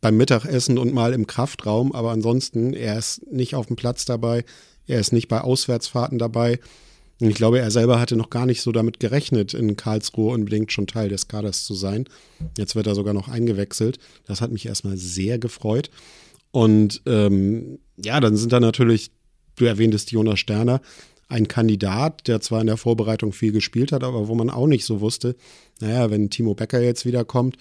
[0.02, 4.46] beim Mittagessen und mal im Kraftraum, aber ansonsten, er ist nicht auf dem Platz dabei,
[4.88, 6.60] er ist nicht bei Auswärtsfahrten dabei.
[7.22, 10.72] Und ich glaube, er selber hatte noch gar nicht so damit gerechnet, in Karlsruhe unbedingt
[10.72, 12.06] schon Teil des Kaders zu sein.
[12.58, 14.00] Jetzt wird er sogar noch eingewechselt.
[14.26, 15.90] Das hat mich erstmal sehr gefreut.
[16.52, 19.12] Und ähm, ja, dann sind da natürlich,
[19.56, 20.82] du erwähntest Jonas Sterner,
[21.28, 24.86] ein Kandidat, der zwar in der Vorbereitung viel gespielt hat, aber wo man auch nicht
[24.86, 25.36] so wusste,
[25.80, 27.58] naja, wenn Timo Becker jetzt wiederkommt,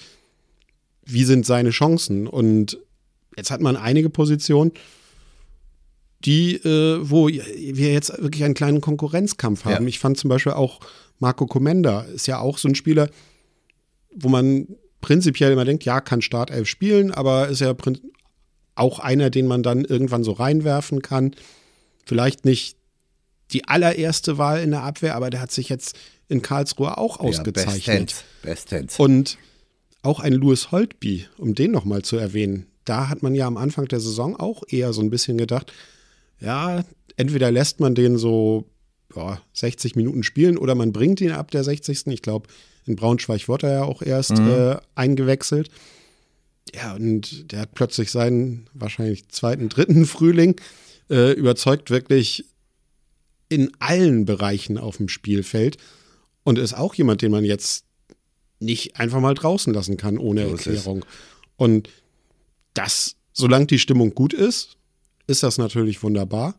[1.05, 2.27] wie sind seine Chancen?
[2.27, 2.79] Und
[3.37, 4.73] jetzt hat man einige Positionen,
[6.25, 9.85] die, äh, wo wir jetzt wirklich einen kleinen Konkurrenzkampf haben.
[9.85, 9.89] Ja.
[9.89, 10.81] Ich fand zum Beispiel auch
[11.19, 13.09] Marco Comenda ist ja auch so ein Spieler,
[14.15, 14.69] wo man
[15.01, 17.75] prinzipiell immer denkt, ja, kann Startelf spielen, aber ist ja
[18.75, 21.35] auch einer, den man dann irgendwann so reinwerfen kann.
[22.07, 22.77] Vielleicht nicht
[23.53, 25.97] die allererste Wahl in der Abwehr, aber der hat sich jetzt
[26.29, 28.11] in Karlsruhe auch ausgezeichnet.
[28.43, 28.99] Ja, bestens.
[28.99, 29.39] Und
[30.03, 33.87] auch ein Louis Holtby, um den nochmal zu erwähnen, da hat man ja am Anfang
[33.87, 35.73] der Saison auch eher so ein bisschen gedacht,
[36.41, 36.85] ja,
[37.17, 38.67] entweder lässt man den so
[39.15, 42.07] ja, 60 Minuten spielen oder man bringt ihn ab der 60.
[42.09, 42.49] Ich glaube,
[42.87, 44.51] in Braunschweig wurde er ja auch erst mhm.
[44.51, 45.71] äh, eingewechselt.
[46.75, 50.57] Ja, und der hat plötzlich seinen wahrscheinlich zweiten, dritten Frühling
[51.11, 52.45] äh, überzeugt wirklich
[53.49, 55.79] in allen Bereichen auf dem Spielfeld
[56.45, 57.85] und ist auch jemand, den man jetzt
[58.61, 61.05] nicht einfach mal draußen lassen kann ohne so Erklärung.
[61.57, 61.89] Und
[62.75, 64.78] das, solange die Stimmung gut ist,
[65.29, 66.57] ist das natürlich wunderbar.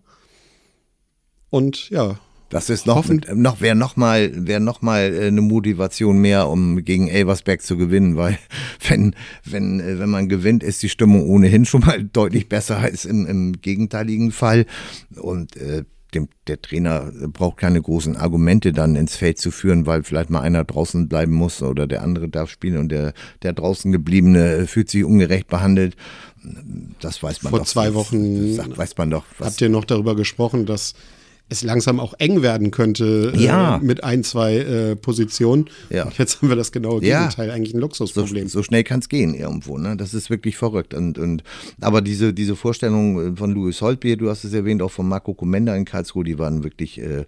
[1.50, 2.18] Und ja,
[2.50, 6.84] das ist noch, noch wäre noch mal wäre noch mal äh, eine Motivation mehr, um
[6.84, 8.40] gegen Elversberg zu gewinnen, weil
[8.88, 13.06] wenn wenn äh, wenn man gewinnt, ist die Stimmung ohnehin schon mal deutlich besser als
[13.06, 14.66] im, im gegenteiligen Fall
[15.16, 20.04] und äh, dem, der Trainer braucht keine großen Argumente dann ins Feld zu führen, weil
[20.04, 23.92] vielleicht mal einer draußen bleiben muss oder der andere darf spielen und der, der draußen
[23.92, 25.96] gebliebene fühlt sich ungerecht behandelt.
[27.00, 27.66] Das weiß man Vor doch.
[27.66, 29.26] Vor zwei Wochen das weiß man doch.
[29.40, 30.94] habt ihr noch darüber gesprochen, dass
[31.50, 33.78] es langsam auch eng werden könnte äh, ja.
[33.78, 35.70] äh, mit ein, zwei äh, Positionen.
[35.90, 36.06] Ja.
[36.06, 37.54] Und jetzt haben wir das genaue Gegenteil, ja.
[37.54, 38.48] eigentlich ein Luxusproblem.
[38.48, 39.98] So, so schnell kann es gehen irgendwo, ne?
[39.98, 40.94] Das ist wirklich verrückt.
[40.94, 41.44] Und, und
[41.82, 45.76] aber diese, diese Vorstellung von Louis Holtbier, du hast es erwähnt, auch von Marco Komenda
[45.76, 47.26] in Karlsruhe, die waren wirklich äh,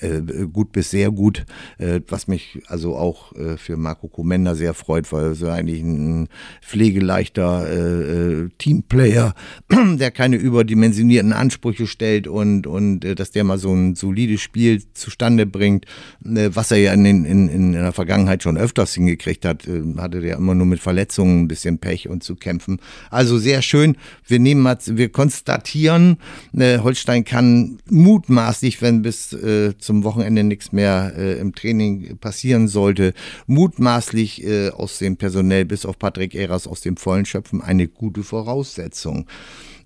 [0.00, 1.46] äh, gut bis sehr gut,
[1.78, 6.28] äh, was mich also auch äh, für Marco Komenda sehr freut, weil er eigentlich ein
[6.60, 9.34] pflegeleichter äh, äh, Teamplayer,
[9.70, 14.82] der keine überdimensionierten Ansprüche stellt und, und äh, dass der mal so ein solides Spiel
[14.92, 15.86] zustande bringt,
[16.24, 20.20] äh, was er ja in, in, in der Vergangenheit schon öfters hingekriegt hat, äh, hatte
[20.20, 22.78] der immer nur mit Verletzungen ein bisschen Pech und zu kämpfen.
[23.10, 23.96] Also sehr schön.
[24.26, 26.18] Wir nehmen mal, wir konstatieren,
[26.52, 29.36] äh, Holstein kann mutmaßlich, wenn bis
[29.78, 33.14] zum Wochenende nichts mehr im Training passieren sollte,
[33.46, 34.44] mutmaßlich
[34.74, 39.26] aus dem Personell bis auf Patrick Eras aus dem Vollen schöpfen eine gute Voraussetzung.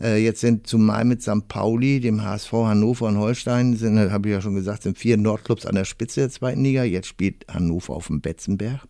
[0.01, 1.49] Äh, jetzt sind zumal mit St.
[1.49, 5.67] Pauli, dem HSV Hannover und Holstein, sind, habe ich ja schon gesagt, sind vier Nordclubs
[5.67, 6.85] an der Spitze der zweiten Liga.
[6.85, 8.87] Jetzt spielt Hannover auf dem Betzenberg.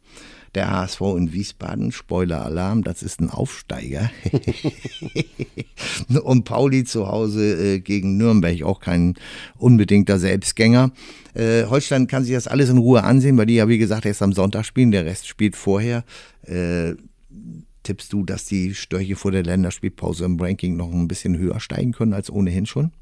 [0.55, 4.11] Der HSV in Wiesbaden, Spoiler Alarm, das ist ein Aufsteiger.
[6.23, 9.15] und Pauli zu Hause äh, gegen Nürnberg, auch kein
[9.59, 10.93] unbedingter Selbstgänger.
[11.35, 14.23] Äh, Holstein kann sich das alles in Ruhe ansehen, weil die ja, wie gesagt, erst
[14.23, 16.05] am Sonntag spielen, der Rest spielt vorher.
[16.47, 16.95] Äh,
[17.87, 21.93] tippst du, dass die Störche vor der Länderspielpause im Ranking noch ein bisschen höher steigen
[21.93, 22.93] können als ohnehin schon?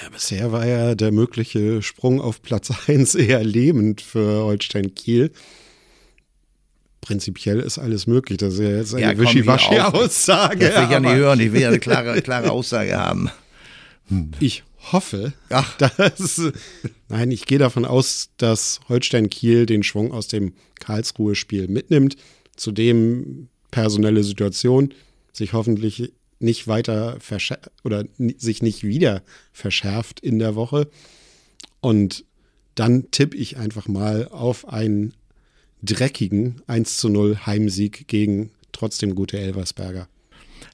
[0.00, 5.32] Ja, bisher war ja der mögliche Sprung auf Platz 1 eher lähmend für Holstein Kiel.
[7.02, 8.38] Prinzipiell ist alles möglich.
[8.38, 10.58] Das ist ja jetzt eine ja, Wischiwaschi-Aussage.
[10.58, 11.38] Das will ich ja nicht hören.
[11.38, 13.30] Ich will ja eine klare, klare Aussage haben.
[14.38, 15.76] Ich hoffe, Ach.
[15.78, 16.40] dass.
[17.08, 22.16] Nein, ich gehe davon aus, dass Holstein Kiel den Schwung aus dem Karlsruhe-Spiel mitnimmt
[22.56, 24.94] zudem personelle Situation
[25.32, 27.18] sich hoffentlich nicht weiter
[27.84, 30.88] oder sich nicht wieder verschärft in der Woche.
[31.80, 32.24] Und
[32.74, 35.14] dann tippe ich einfach mal auf einen
[35.82, 40.08] dreckigen 1 zu 0 Heimsieg gegen trotzdem gute Elversberger.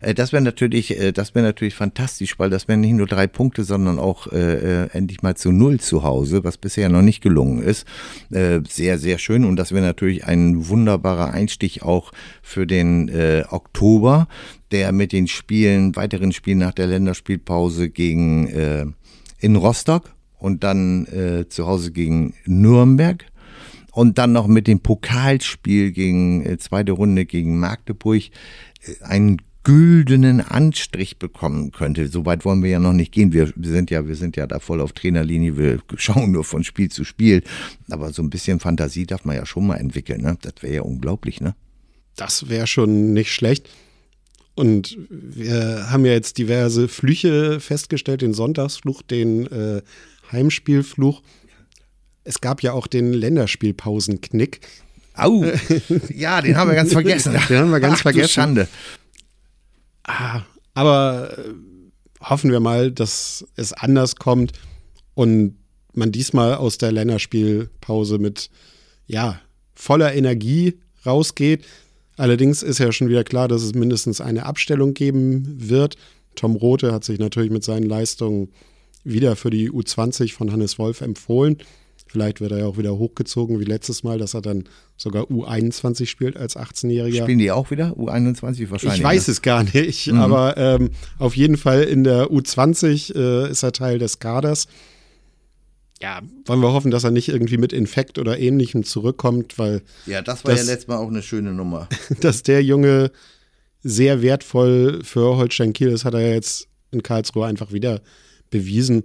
[0.02, 3.26] Äh, das wäre natürlich, äh, das wäre natürlich fantastisch, weil das wären nicht nur drei
[3.26, 7.22] Punkte, sondern auch äh, äh, endlich mal zu null zu Hause, was bisher noch nicht
[7.22, 7.86] gelungen ist.
[8.30, 12.12] Äh, sehr, sehr schön und das wäre natürlich ein wunderbarer Einstich auch
[12.42, 14.28] für den äh, Oktober,
[14.72, 18.86] der mit den Spielen, weiteren Spielen nach der Länderspielpause gegen äh,
[19.38, 23.24] in Rostock und dann äh, zu Hause gegen Nürnberg
[23.92, 30.40] und dann noch mit dem Pokalspiel gegen äh, zweite Runde gegen Magdeburg äh, einen güldenen
[30.40, 32.08] Anstrich bekommen könnte.
[32.08, 33.32] So weit wollen wir ja noch nicht gehen.
[33.32, 35.56] Wir, wir, sind ja, wir sind ja da voll auf Trainerlinie.
[35.56, 37.42] Wir schauen nur von Spiel zu Spiel.
[37.90, 40.22] Aber so ein bisschen Fantasie darf man ja schon mal entwickeln.
[40.22, 40.36] Ne?
[40.40, 41.54] Das wäre ja unglaublich, ne?
[42.16, 43.70] Das wäre schon nicht schlecht.
[44.54, 49.82] Und wir haben ja jetzt diverse Flüche festgestellt, den Sonntagsfluch, den äh,
[50.30, 51.22] Heimspielfluch.
[52.24, 54.60] Es gab ja auch den Länderspielpausenknick.
[55.14, 55.44] Au,
[56.14, 57.34] ja, den haben wir ganz vergessen.
[57.48, 58.28] den haben wir ganz Ach, vergessen.
[58.28, 58.68] Schande.
[60.04, 60.42] Ah,
[60.74, 61.52] aber äh,
[62.20, 64.52] hoffen wir mal, dass es anders kommt
[65.14, 65.56] und
[65.94, 68.50] man diesmal aus der Länderspielpause mit
[69.06, 69.40] ja,
[69.74, 71.64] voller Energie rausgeht.
[72.16, 75.96] Allerdings ist ja schon wieder klar, dass es mindestens eine Abstellung geben wird.
[76.34, 78.50] Tom Rote hat sich natürlich mit seinen Leistungen
[79.04, 81.58] wieder für die U20 von Hannes Wolf empfohlen.
[82.12, 84.64] Vielleicht wird er ja auch wieder hochgezogen wie letztes Mal, dass er dann
[84.98, 87.22] sogar U21 spielt als 18-Jähriger.
[87.22, 87.92] Spielen die auch wieder?
[87.96, 88.98] U21 wahrscheinlich?
[88.98, 89.32] Ich weiß ne?
[89.32, 90.18] es gar nicht, Mhm.
[90.18, 94.66] aber ähm, auf jeden Fall in der U20 äh, ist er Teil des Kaders.
[96.02, 100.20] Ja, wollen wir hoffen, dass er nicht irgendwie mit Infekt oder ähnlichem zurückkommt, weil Ja,
[100.20, 101.88] das war Das- ja letztes Mal auch eine schöne Nummer.
[102.20, 103.10] dass der Junge
[103.82, 108.02] sehr wertvoll für Holstein Kiel ist, hat er ja jetzt in Karlsruhe einfach wieder
[108.50, 109.04] bewiesen.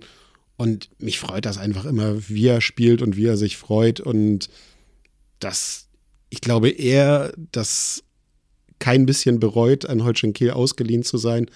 [0.57, 3.99] Und mich freut das einfach immer, wie er spielt und wie er sich freut.
[3.99, 4.49] Und
[5.39, 5.87] dass
[6.29, 8.03] ich glaube, er das
[8.79, 11.49] kein bisschen bereut, an Holstein Kiel ausgeliehen zu sein.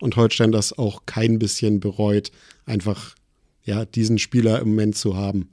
[0.00, 2.30] Und Holstein das auch kein bisschen bereut,
[2.64, 3.14] einfach
[3.64, 5.50] ja, diesen Spieler im Moment zu haben.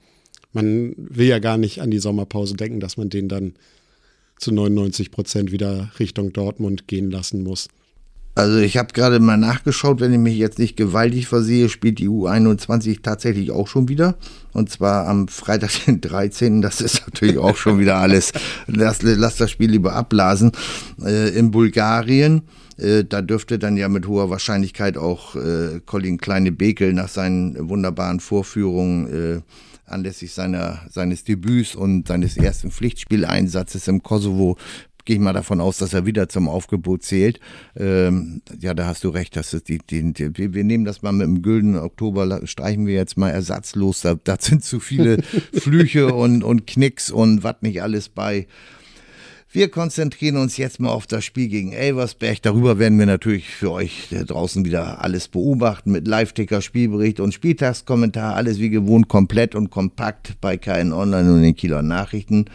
[0.52, 3.54] Man will ja gar nicht an die Sommerpause denken, dass man den dann
[4.38, 7.70] zu 99 Prozent wieder Richtung Dortmund gehen lassen muss.
[8.34, 12.08] Also ich habe gerade mal nachgeschaut, wenn ich mich jetzt nicht gewaltig versehe, spielt die
[12.08, 14.16] U21 tatsächlich auch schon wieder.
[14.54, 16.62] Und zwar am Freitag, den 13.
[16.62, 18.32] Das ist natürlich auch schon wieder alles.
[18.68, 20.52] Lass, lass das Spiel lieber abblasen.
[21.04, 22.44] Äh, in Bulgarien.
[22.78, 28.22] Äh, da dürfte dann ja mit hoher Wahrscheinlichkeit auch äh, Colin Kleine-Bekel nach seinen wunderbaren
[28.22, 29.42] Vorführungen äh,
[29.86, 34.58] anlässlich seiner, seines Debüts und seines ersten Pflichtspieleinsatzes im Kosovo
[35.06, 37.40] gehe ich mal davon aus, dass er wieder zum Aufgebot zählt.
[37.76, 39.36] Ähm, ja, da hast du recht.
[39.36, 43.18] Das die, die, die, wir nehmen das mal mit dem güldenen Oktober, streichen wir jetzt
[43.18, 44.02] mal ersatzlos.
[44.02, 45.22] Da, da sind zu viele
[45.54, 48.48] Flüche und, und Knicks und was nicht alles bei.
[49.54, 52.42] Wir konzentrieren uns jetzt mal auf das Spiel gegen Elversberg.
[52.42, 58.38] Darüber werden wir natürlich für euch draußen wieder alles beobachten mit Live-Ticker, Spielbericht und Spieltagskommentar.
[58.38, 62.46] Alles wie gewohnt komplett und kompakt bei KN Online und den Kieler Nachrichten.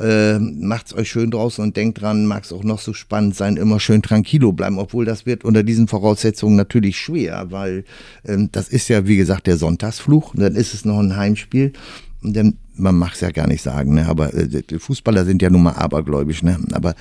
[0.00, 3.80] Äh, macht's euch schön draußen und denkt dran, mag's auch noch so spannend sein, immer
[3.80, 7.84] schön tranquilo bleiben, obwohl das wird unter diesen Voraussetzungen natürlich schwer, weil
[8.26, 11.74] ähm, das ist ja, wie gesagt, der Sonntagsfluch und dann ist es noch ein Heimspiel
[12.22, 15.50] und dann, man mag's ja gar nicht sagen, ne, aber äh, die Fußballer sind ja
[15.50, 16.94] nun mal abergläubisch, ne, aber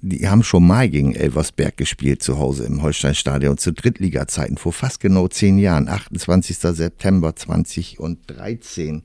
[0.00, 5.00] die haben schon mal gegen Elversberg gespielt zu Hause im Holsteinstadion zu Drittliga-Zeiten vor fast
[5.00, 6.56] genau zehn Jahren, 28.
[6.56, 9.02] September 2013.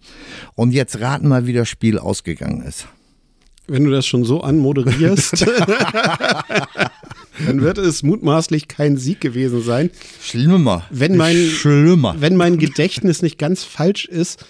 [0.54, 2.88] Und jetzt raten mal, wie das Spiel ausgegangen ist.
[3.68, 5.46] Wenn du das schon so anmoderierst,
[7.46, 9.90] dann wird es mutmaßlich kein Sieg gewesen sein.
[10.22, 10.84] Schlimmer.
[10.90, 12.16] Wenn mein, Schlimmer.
[12.20, 14.46] wenn mein Gedächtnis nicht ganz falsch ist,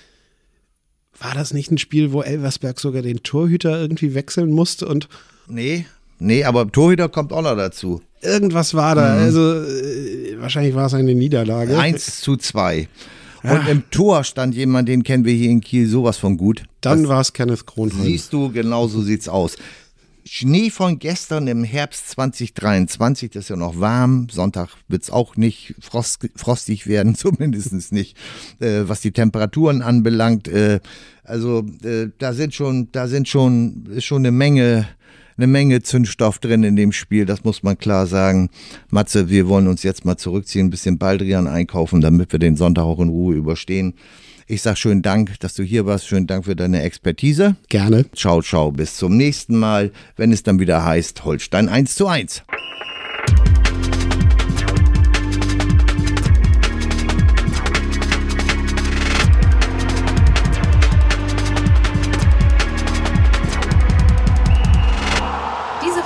[1.20, 5.08] war das nicht ein Spiel, wo Elversberg sogar den Torhüter irgendwie wechseln musste und
[5.48, 5.86] Nee,
[6.20, 8.02] nee, aber Torhüter kommt auch noch dazu.
[8.22, 9.16] irgendwas war da.
[9.18, 11.78] Also äh, wahrscheinlich war es eine Niederlage.
[11.78, 12.88] 1 zu 2.
[13.44, 16.64] Und im Tor stand jemand, den kennen wir hier in Kiel sowas von gut.
[16.82, 18.04] Dann war es Kenneth Kronholm.
[18.04, 19.58] Siehst du, genau so sieht's aus.
[20.26, 24.28] Schnee von gestern im Herbst 2023, das ist ja noch warm.
[24.32, 28.16] Sonntag wird's auch nicht frost, frostig werden, zumindest nicht,
[28.60, 30.48] äh, was die Temperaturen anbelangt.
[30.48, 30.80] Äh,
[31.26, 34.88] also äh, da sind schon, da sind schon, ist schon eine Menge,
[35.38, 38.50] eine Menge Zündstoff drin in dem Spiel, das muss man klar sagen.
[38.90, 42.84] Matze, wir wollen uns jetzt mal zurückziehen, ein bisschen Baldrian einkaufen, damit wir den Sonntag
[42.84, 43.94] auch in Ruhe überstehen.
[44.46, 46.08] Ich sag schönen Dank, dass du hier warst.
[46.08, 47.56] Schönen Dank für deine Expertise.
[47.70, 48.06] Gerne.
[48.14, 52.44] Ciao, ciao, bis zum nächsten Mal, wenn es dann wieder heißt Holstein 1 zu 1.